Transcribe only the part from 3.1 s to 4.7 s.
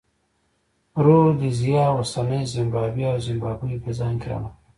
او زیمبابوې په ځان کې رانغاړي.